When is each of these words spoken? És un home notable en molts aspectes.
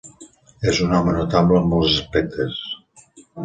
És 0.71 0.79
un 0.85 0.95
home 1.01 1.13
notable 1.19 1.61
en 1.61 1.69
molts 1.77 2.01
aspectes. 2.01 2.61